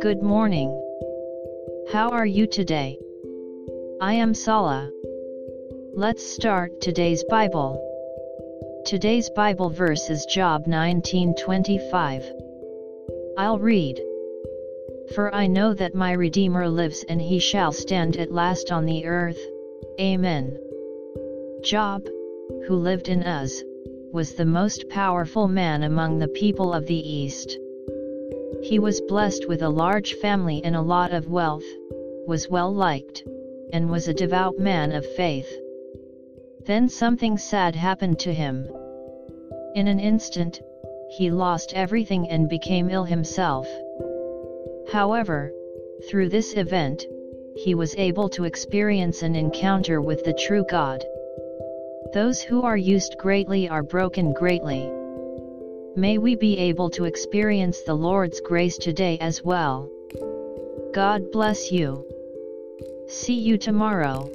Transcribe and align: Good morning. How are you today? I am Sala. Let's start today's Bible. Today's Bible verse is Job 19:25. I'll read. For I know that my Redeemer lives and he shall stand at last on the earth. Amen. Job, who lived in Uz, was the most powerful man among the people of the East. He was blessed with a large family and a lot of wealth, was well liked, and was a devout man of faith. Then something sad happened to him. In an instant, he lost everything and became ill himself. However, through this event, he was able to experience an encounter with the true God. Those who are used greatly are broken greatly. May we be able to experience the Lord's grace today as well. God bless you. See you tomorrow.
Good 0.00 0.22
morning. 0.22 0.70
How 1.92 2.08
are 2.12 2.24
you 2.24 2.46
today? 2.46 2.98
I 4.00 4.14
am 4.14 4.32
Sala. 4.32 4.90
Let's 5.92 6.24
start 6.24 6.80
today's 6.80 7.22
Bible. 7.24 7.78
Today's 8.86 9.28
Bible 9.36 9.68
verse 9.68 10.08
is 10.08 10.24
Job 10.24 10.66
19:25. 10.66 12.24
I'll 13.36 13.58
read. 13.58 14.00
For 15.14 15.34
I 15.34 15.46
know 15.46 15.74
that 15.74 15.94
my 15.94 16.12
Redeemer 16.12 16.70
lives 16.70 17.04
and 17.06 17.20
he 17.20 17.38
shall 17.38 17.72
stand 17.72 18.16
at 18.16 18.32
last 18.32 18.72
on 18.72 18.86
the 18.86 19.04
earth. 19.04 19.40
Amen. 20.00 20.58
Job, 21.62 22.06
who 22.66 22.76
lived 22.76 23.10
in 23.10 23.22
Uz, 23.22 23.62
was 24.14 24.34
the 24.34 24.44
most 24.44 24.88
powerful 24.88 25.48
man 25.48 25.82
among 25.82 26.20
the 26.20 26.28
people 26.28 26.72
of 26.72 26.86
the 26.86 26.94
East. 26.94 27.58
He 28.62 28.78
was 28.78 29.00
blessed 29.00 29.48
with 29.48 29.60
a 29.60 29.68
large 29.68 30.14
family 30.14 30.62
and 30.62 30.76
a 30.76 30.80
lot 30.80 31.12
of 31.12 31.28
wealth, 31.28 31.64
was 32.24 32.48
well 32.48 32.72
liked, 32.72 33.24
and 33.72 33.90
was 33.90 34.06
a 34.06 34.14
devout 34.14 34.56
man 34.56 34.92
of 34.92 35.04
faith. 35.16 35.52
Then 36.64 36.88
something 36.88 37.36
sad 37.36 37.74
happened 37.74 38.20
to 38.20 38.32
him. 38.32 38.68
In 39.74 39.88
an 39.88 39.98
instant, 39.98 40.62
he 41.18 41.32
lost 41.32 41.72
everything 41.74 42.30
and 42.30 42.48
became 42.48 42.90
ill 42.90 43.02
himself. 43.02 43.66
However, 44.92 45.52
through 46.08 46.28
this 46.28 46.54
event, 46.56 47.04
he 47.56 47.74
was 47.74 47.96
able 47.96 48.28
to 48.28 48.44
experience 48.44 49.24
an 49.24 49.34
encounter 49.34 50.00
with 50.00 50.22
the 50.22 50.34
true 50.34 50.64
God. 50.70 51.04
Those 52.12 52.42
who 52.42 52.62
are 52.62 52.76
used 52.76 53.16
greatly 53.18 53.68
are 53.68 53.82
broken 53.82 54.32
greatly. 54.32 54.90
May 55.96 56.18
we 56.18 56.36
be 56.36 56.58
able 56.58 56.90
to 56.90 57.04
experience 57.04 57.80
the 57.82 57.94
Lord's 57.94 58.40
grace 58.40 58.78
today 58.78 59.18
as 59.20 59.42
well. 59.42 59.88
God 60.92 61.30
bless 61.32 61.72
you. 61.72 62.04
See 63.08 63.38
you 63.38 63.58
tomorrow. 63.58 64.30